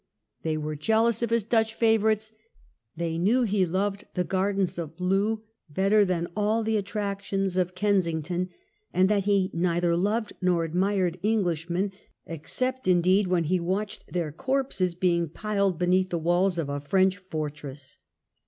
[0.41, 2.33] They were jealous of his Dutch favourites;
[2.95, 8.49] they knew he loved the gardens of Loo better than all the attractions of Kensington,
[8.91, 11.91] and that he neither loved nor admired Englishmen,
[12.25, 17.17] except indeed when he watched their corpses being piled beneath the walls of a French
[17.19, 17.99] fortress.